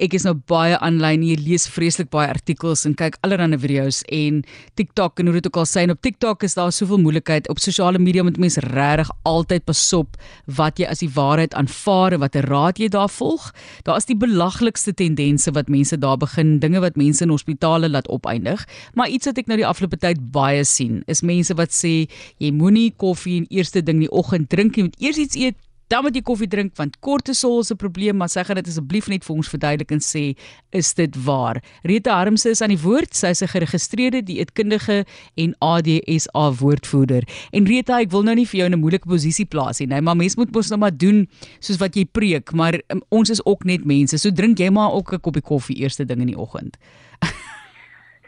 [0.00, 4.40] ek is nou baie aanlyn hier lees vreeslik baie artikels en kyk allerlei video's en
[4.80, 7.50] TikTok en hoe dit ook al sê en op TikTok is daar soveel moeilikheid.
[7.52, 10.16] Op sosiale media moet mense regtig altyd pasop
[10.60, 13.50] wat jy as die waarheid aanvaar en watter raad jy daar volg.
[13.84, 18.08] Daar is die belaglikste tendense wat mense daar begin dinge wat mense in hospitale laat
[18.08, 18.64] opeindig.
[18.96, 22.06] Maar iets wat ek nou die afgelope tyd baie sien is mense wat sê
[22.40, 25.60] jy moenie koffie in eerste ding die oggend drink jy moet eers iets eet
[25.90, 29.08] dan moet jy koffie drink want kortisol is 'n probleem, maar sy gaan dit asseblief
[29.08, 30.36] net vir ons verduidelik en sê,
[30.70, 31.62] is dit waar?
[31.82, 33.14] Rita Harmse is aan die woord.
[33.14, 35.04] Sy is 'n geregistreerde dieetkundige
[35.36, 37.22] en ADSA woordvoerder.
[37.52, 40.00] En Rita, ek wil nou nie vir jou in 'n moeilike posisie plaas nie, nee,
[40.00, 43.44] maar mens moet mos nou maar doen soos wat jy preek, maar um, ons is
[43.44, 44.16] ook net mense.
[44.18, 46.76] So drink jy maar ook 'n koppie koffie eerste ding in die oggend.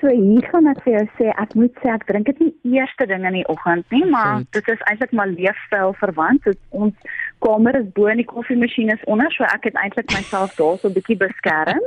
[0.00, 3.06] So hier gaan ek vir jou sê ek moet sê ek drink dit nie eerste
[3.10, 4.52] ding in die oggend nie, maar Goed.
[4.52, 6.44] dit is eintlik maar leefstyl verwant.
[6.46, 6.94] So ons
[7.44, 10.88] kamer is bo in die koffiemasjien is onder, so ek het eintlik myself daar so
[10.88, 11.82] 'n bietjie beskerm.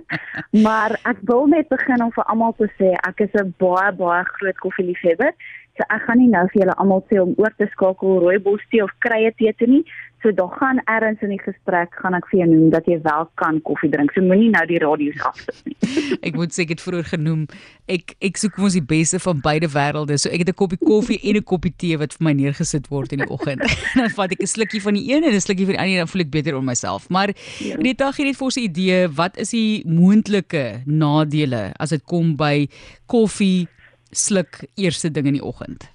[0.66, 4.24] maar ek wil net begin om vir almal te sê ek is 'n baie baie
[4.24, 5.32] groot koffieliefhebber.
[5.76, 8.82] So ek gaan nie nou vir julle almal sê om oor te skakel rooibos tee
[8.84, 9.84] of krye tee te nie.
[10.22, 13.30] So daar gaan erns in die gesprek gaan ek vir jou noem dat jy wel
[13.34, 14.12] kan koffie drink.
[14.12, 15.71] So moenie nou die radio's afsit nie.
[16.26, 17.46] ek moet sê ek het vroeër genoem
[17.90, 20.18] ek ek soek mos die beste van beide wêrelde.
[20.20, 23.12] So ek het 'n koppie koffie en 'n koppie tee wat vir my neergesit word
[23.12, 23.62] in die oggend.
[23.98, 26.04] dan vat ek 'n slukkie van die een en 'n slukkie van die ander en
[26.04, 27.08] dan voel ek beter oor myself.
[27.08, 27.76] Maar ja.
[27.76, 32.36] Rita gee net vir ons 'n idee, wat is die moontlike nadele as dit kom
[32.36, 32.68] by
[33.06, 33.68] koffie
[34.10, 35.88] sluk eerste ding in die oggend?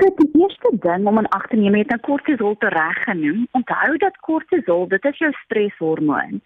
[0.00, 3.46] So die eerste ding om aan ag te neem, het nou kortisol te reg genoem.
[3.52, 6.40] Onthou dat kortisol, dit is jou streshormoon.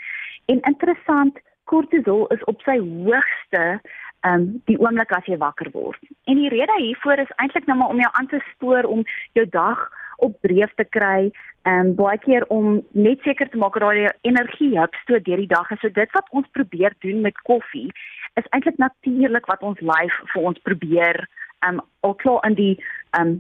[0.51, 1.39] En interessant,
[1.71, 3.81] kortisol is op sy hoogste
[4.25, 6.01] um die oomblik as jy wakker word.
[6.31, 9.05] En die rede hiervoor is eintlik nou maar om jou aan te spoor om
[9.37, 9.83] jou dag
[10.25, 11.31] op dreef te kry
[11.69, 14.73] um, baie keer om net seker te maak dat jy energie
[15.07, 15.71] so deur die dag.
[15.71, 17.91] En so dit wat ons probeer doen met koffie
[18.41, 21.21] is eintlik natuurlik wat ons lyf vir ons probeer
[21.69, 22.75] um al klaar in die
[23.19, 23.37] um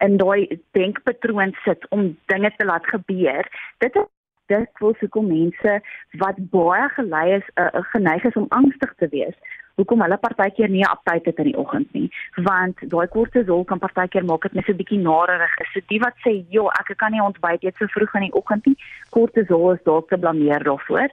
[0.00, 3.48] in daai denkpatroon sit om dinge te laat gebeur.
[3.78, 4.10] Dit is
[4.46, 5.80] dit wil se kom mense
[6.22, 9.36] wat baie gelei is uh, geneig is om angstig te wees.
[9.74, 12.06] Hoekom hulle partykeer nie aptyt het in die oggend nie,
[12.46, 15.54] want daai kortisol kan partykeer maak dit net so 'n bietjie narerig.
[15.72, 18.66] So die wat sê, "Jo, ek kan nie ontbyt eet so vroeg in die oggend
[18.66, 18.76] nie."
[19.10, 21.08] Kortisol is dalk te blameer daarvoor.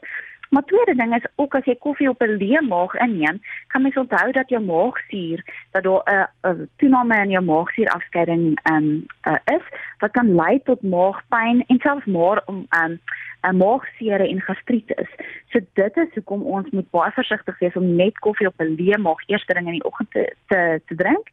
[0.51, 3.95] Maar tweede ding is ook as jy koffie op 'n leë maag inneem, kan mens
[3.95, 5.39] onthou dat jou maagsuur
[5.71, 9.65] dat daar 'n toename in jou maagsuur afskeiding um, uh, is
[9.99, 12.99] wat kan lei tot maagpyn en selfs maar om um,
[13.41, 15.09] 'n maagseer en gastritis.
[15.49, 18.97] So dit is hoekom ons moet baie versigtig wees om net koffie op 'n leë
[18.97, 21.27] maag eerste ding in die oggend te te, te drink.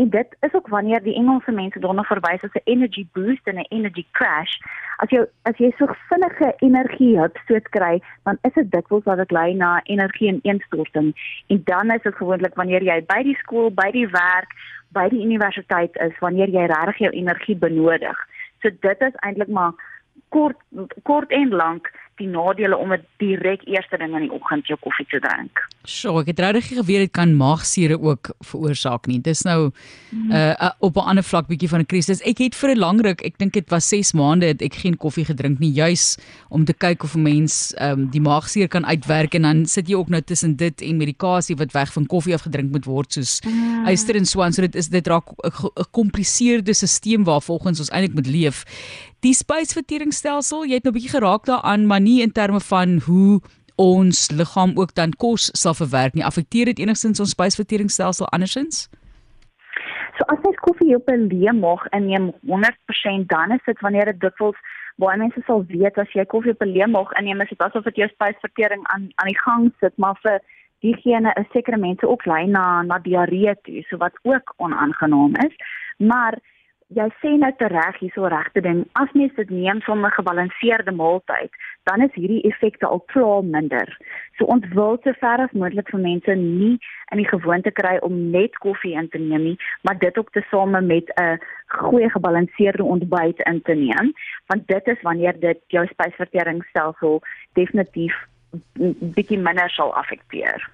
[0.00, 3.58] En dit is ook wanneer die Engelse mense daarna verwys as 'n energy boost en
[3.58, 4.54] 'n energy crash.
[4.96, 9.16] As jy as jy so vinnige energie het soet kry, dan is dit dikwels dat
[9.16, 11.08] dit lei na energie ineenstorting.
[11.46, 14.50] En dan is dit gewoonlik wanneer jy by die skool, by die werk,
[14.88, 18.18] by die universiteit is wanneer jy regtig jou energie benodig.
[18.60, 19.72] So dit is eintlik maar
[20.28, 20.56] kort
[21.02, 25.06] kort en lank die nadele om dit direk eerste ding in die oggend jou koffie
[25.10, 25.62] te drink.
[25.88, 29.18] Sjoe, ek het regtig geweet dit kan maagsure ook veroorsaak nie.
[29.24, 30.30] Dis nou mm.
[30.30, 32.22] uh, uh op 'n ander vlak bietjie van 'n krisis.
[32.22, 34.96] Ek het vir 'n lang ruk, ek dink dit was 6 maande het ek geen
[34.96, 39.34] koffie gedrink nie, juis om te kyk of 'n mens um die maagsuur kan uitwerk
[39.34, 42.42] en dan sit jy ook nou tussen dit en medikasie wat weg van koffie af
[42.42, 43.86] gedrink moet word soos mm.
[43.88, 44.56] yster en swans.
[44.56, 48.64] So dit is dit raak 'n gecompliseerde stelsel waar volgens ons eintlik moet leef.
[49.20, 53.40] Die spysverteringsstelsel, jy het nou 'n bietjie geraak daaraan, maar nie in terme van hoe
[53.76, 56.24] ons liggaam ook dan kos sal verwerk nie.
[56.24, 58.88] Affekteer dit enigstens ons spysverteringsstelsel andersins?
[60.16, 64.20] So as jy koffie op 'n leë maag inneem 100% dan is dit wanneer dit
[64.20, 64.56] dikwels
[64.96, 67.84] baie mense sal weet as jy koffie op 'n leë maag inneem is dit asof
[67.84, 70.40] dit jou spysvertering aan aan die gang sit, maar vir
[70.80, 75.54] diegene is sekere mense ook lei na na diarree toe, so wat ook onaangenaam is.
[75.98, 76.38] Maar
[76.90, 78.82] jy sê nou reg hierso regte ding.
[78.98, 81.50] As mens dit neem som 'n gebalanseerde maaltyd,
[81.84, 83.88] dan is hierdie effekte al klaar minder.
[84.36, 86.78] So ons wil so ver as moontlik vir mense nie
[87.12, 90.80] in die gewoonte kry om net koffie in te neem nie, maar dit ook tesame
[90.80, 94.12] met 'n goeie gebalanseerde ontbyt in te neem,
[94.46, 97.22] want dit is wanneer dit jou spysverteringsstelsel
[97.52, 98.14] definitief
[99.14, 100.70] bietjie minder sal affekteer.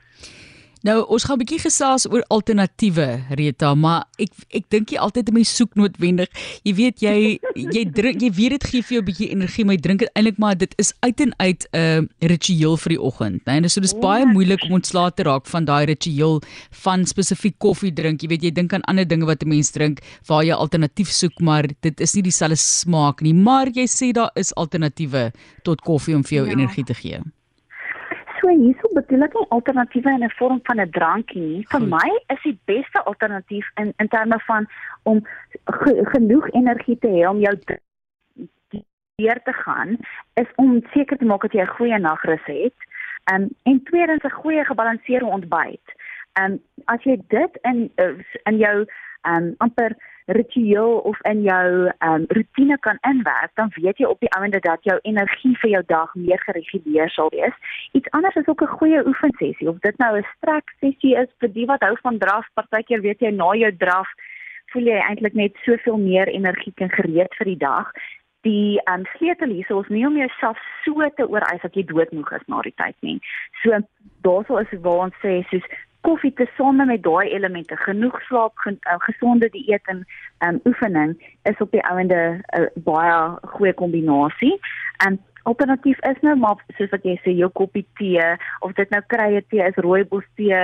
[0.87, 3.07] Nou ons gaan 'n bietjie gesels oor alternatiewe
[3.39, 6.29] Rita, maar ek ek dink jy altyd mense soek noodwendig.
[6.63, 9.75] Jy weet jy jy drink jy weet dit gee vir jou 'n bietjie energie, maar
[9.75, 13.01] jy drink dit eintlik maar dit is uit en uit 'n uh, ritueel vir die
[13.01, 13.61] oggend, né?
[13.61, 13.69] Nee?
[13.69, 18.23] So dis baie moeilik om ontslae te raak van daai ritueel van spesifiek koffie drink.
[18.23, 21.41] Jy weet jy dink aan ander dinge wat 'n mens drink waar jy alternatief soek,
[21.41, 23.35] maar dit is nie dieselfde smaak nie.
[23.35, 25.33] Maar jy sê daar is alternatiewe
[25.65, 26.53] tot koffie om vir jou ja.
[26.53, 27.19] energie te gee.
[28.47, 31.63] So hierso bedoel ek nie alternatiewe in 'n vorm van 'n drankie nie.
[31.71, 31.89] Vir Goed.
[31.89, 34.69] my is die beste alternatief in in terme van
[35.03, 35.27] om
[35.65, 37.55] ge, genoeg energie te hê om jou
[39.17, 39.99] weer te gaan
[40.35, 42.79] is om seker te maak dat jy 'n goeie nagrus het.
[43.33, 45.87] Um, en tweedens 'n goeie gebalanseerde ontbyt.
[46.33, 47.91] Ehm um, as jy dit in
[48.45, 48.87] in jou
[49.23, 49.97] ehm um, amper
[50.27, 54.61] ritueel of in jou ehm um, rotine kan inwerk, dan weet jy op die ouende
[54.61, 57.55] dat jou energie vir jou dag meer gereguleer sal wees.
[57.93, 61.53] Iets anders is ook 'n goeie oefensessie of dit nou 'n strek sessie is vir
[61.53, 64.09] die wat hou van draf, partykeer weet jy na jou draf
[64.73, 67.93] voel jy eintlik net soveel meer energiek en gereed vir die dag.
[68.41, 72.33] Die ehm um, sleutel hier is nie om jouself so te ooreis dat jy doodmoeg
[72.33, 73.21] is na die tyd nie.
[73.63, 73.79] So
[74.23, 75.67] daaroor is waar ons sê soos
[76.07, 80.05] koffie te sonde met daai elemente, genoeg slaap, gen, uh, gesonde dieet en
[80.47, 81.17] um, oefening
[81.51, 83.17] is op die ouende 'n uh, baie
[83.55, 84.55] goeie kombinasie.
[85.07, 88.27] En alternatief is nou maar soos wat jy sê jou koppie tee
[88.67, 90.63] of dit nou krye tee is, rooibos tee,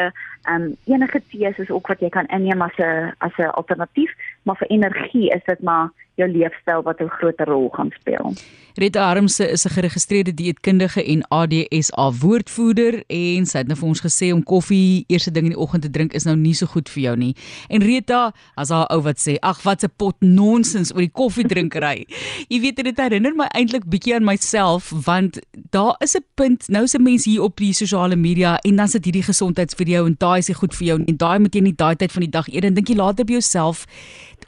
[0.51, 4.11] um, enige tee is ook wat jy kan inneem as 'n as 'n alternatief,
[4.43, 5.91] maar vir energie is dit maar
[6.21, 8.35] jou leefstyl wat 'n groot rol gaan speel.
[8.75, 14.01] Rita Armse is 'n geregistreerde dieetkundige en ADSA woordvoerder en sy het nou vir ons
[14.01, 16.89] gesê om koffie eerste ding in die oggend te drink is nou nie so goed
[16.89, 17.37] vir jou nie.
[17.69, 22.07] En Rita, as haar ou wat sê, ag wat 'n pot nonsens oor die koffiedrinkery.
[22.53, 24.72] Jy weet dit herinner my eintlik bietjie aan myself
[25.05, 25.39] want
[25.71, 28.89] daar is 'n punt, nou is 'n mens hier op die sosiale media en dan
[28.89, 31.75] sit hierdie gesondheidsvideo en daai is nie goed vir jou en daai moet jy nie
[31.77, 33.87] daai tyd van die dag eet en dink jy later by jouself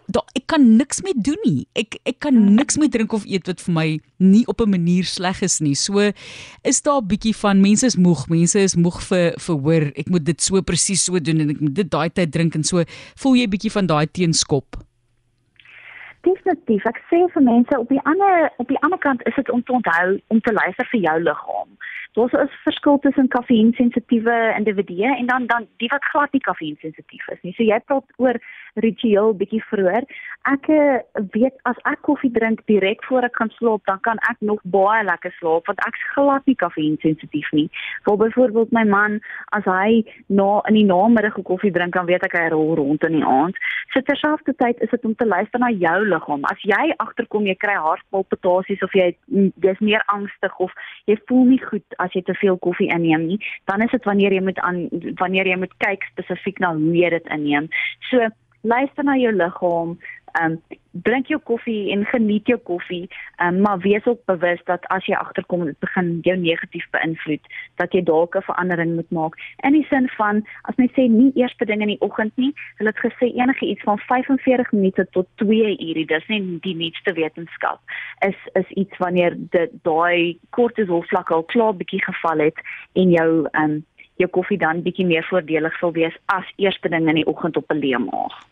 [0.06, 1.67] daar ek kan niks mee doen nie.
[1.73, 3.87] Ek ek kan niks mee drink of eet wat vir my
[4.19, 5.75] nie op 'n manier sleg is nie.
[5.75, 6.12] So
[6.62, 10.09] is daar 'n bietjie van mense is moeg, mense is moeg vir vir hoor ek
[10.09, 12.85] moet dit so presies so doen en ek moet dit daai tyd drink en so
[13.17, 14.76] voel jy bietjie van daai teenskop.
[16.25, 16.85] Definitief.
[16.88, 19.75] Ek sê vir mense op die ander op die ander kant is dit om te
[19.76, 21.71] onthou om te luister vir jou liggaam.
[22.17, 27.43] Daar's 'n verskil tussen kafeïnsensitiewe individue en dan dan die wat glad nie kafeïnsensitief is
[27.43, 27.53] nie.
[27.53, 28.37] So jy praat oor
[28.82, 30.06] ritueel bietjie vroeër.
[30.50, 31.00] Ek eh,
[31.32, 35.05] weet as ek koffie drink direk voor ek gaan slaap, dan kan ek nog baie
[35.06, 37.69] lekker slaap want ek glad nie kafeïnsensitief nie.
[38.09, 39.21] Vir byvoorbeeld my man,
[39.56, 43.19] as hy na in die namiddag koffie drink, dan weet ek hy rol rond in
[43.21, 43.59] die aand.
[43.94, 46.44] So terselfdertyd is dit om te luister na jou liggaam.
[46.50, 49.12] As jy agterkom jy kry hartpalpitasies of jy
[49.65, 50.75] jy's meer angstig of
[51.11, 53.41] jy voel nie goed as jy te veel koffie inneem nie,
[53.71, 54.87] dan is dit wanneer jy moet aan
[55.21, 57.71] wanneer jy moet kyk spesifiek na hoe jy dit inneem.
[58.11, 58.29] So
[58.64, 59.96] luister na jou liggaam,
[60.40, 60.58] um,
[60.90, 63.08] drink jou koffie en geniet jou koffie,
[63.43, 67.50] um, maar wees ook bewus dat as jy agterkom dit begin jou negatief beïnvloed,
[67.82, 69.34] dat jy dalk 'n verandering moet maak.
[69.62, 72.93] In die sin van as mens sê nie eerste ding in die oggend nie, hulle
[72.94, 77.81] het gesê enige iets van 45 minute tot 2 ure, dis nie die nuutste wetenskap.
[78.26, 82.58] Is is iets wanneer dit daai kortisol vlakke al klaar bietjie geval het
[82.93, 83.84] en jou um,
[84.16, 87.70] jou koffie dan bietjie meer voordelig sal wees as eerste ding in die oggend op
[87.70, 88.44] 'n leemaag.